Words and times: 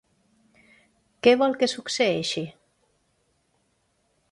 Què 1.27 1.33
vol 1.41 1.53
que 1.63 1.69
succeeixi? 1.75 2.45